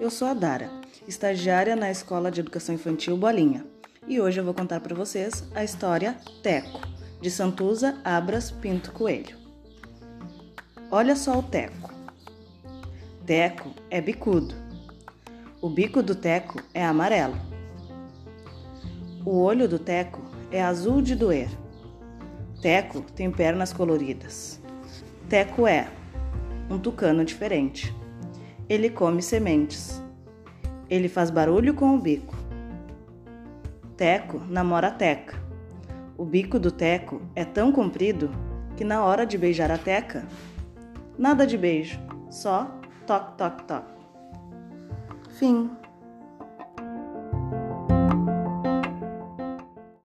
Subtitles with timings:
[0.00, 0.70] Eu sou a Dara,
[1.06, 3.64] estagiária na Escola de Educação Infantil Bolinha,
[4.08, 6.80] e hoje eu vou contar para vocês a história Teco,
[7.20, 9.36] de Santuza Abras Pinto Coelho.
[10.90, 11.94] Olha só o Teco.
[13.24, 14.54] Teco é bicudo.
[15.62, 17.36] O bico do Teco é amarelo.
[19.24, 21.48] O olho do Teco é azul de doer.
[22.60, 24.60] Teco tem pernas coloridas.
[25.28, 25.88] Teco é
[26.68, 27.94] um tucano diferente.
[28.68, 30.02] Ele come sementes.
[30.88, 32.34] Ele faz barulho com o bico.
[33.96, 35.42] Teco namora Teca.
[36.16, 38.30] O bico do Teco é tão comprido
[38.76, 40.26] que na hora de beijar a Teca,
[41.18, 41.98] nada de beijo,
[42.30, 43.92] só toque, toque, toque.
[45.38, 45.70] Fim.